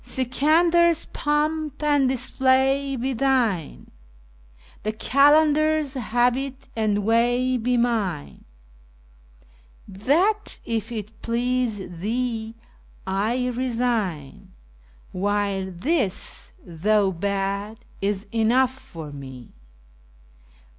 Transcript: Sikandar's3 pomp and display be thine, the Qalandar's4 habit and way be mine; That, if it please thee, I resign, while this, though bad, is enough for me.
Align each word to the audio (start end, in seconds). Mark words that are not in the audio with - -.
Sikandar's3 0.03 1.13
pomp 1.13 1.83
and 1.83 2.09
display 2.09 2.95
be 2.95 3.13
thine, 3.13 3.91
the 4.81 4.91
Qalandar's4 4.91 6.01
habit 6.01 6.67
and 6.75 7.05
way 7.05 7.55
be 7.57 7.77
mine; 7.77 8.43
That, 9.87 10.59
if 10.65 10.91
it 10.91 11.21
please 11.21 11.99
thee, 11.99 12.55
I 13.05 13.49
resign, 13.49 14.53
while 15.11 15.69
this, 15.69 16.53
though 16.65 17.11
bad, 17.11 17.77
is 18.01 18.25
enough 18.31 18.73
for 18.73 19.11
me. 19.11 19.51